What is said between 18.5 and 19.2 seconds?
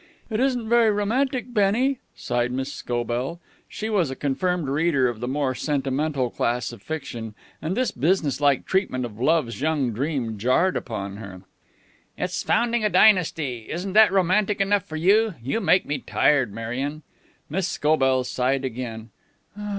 again.